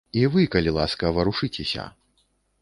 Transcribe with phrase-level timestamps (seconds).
[0.19, 1.87] І вы, калі ласка, варушыцеся.